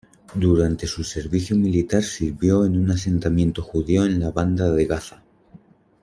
Durante 0.33 0.87
su 0.87 1.03
servicio 1.03 1.55
militar 1.55 2.01
sirvió 2.01 2.65
en 2.65 2.75
un 2.75 2.89
asentamiento 2.89 3.61
judío 3.61 4.03
en 4.03 4.19
la 4.19 4.31
banda 4.31 4.71
de 4.71 4.85
Gaza. 4.87 5.21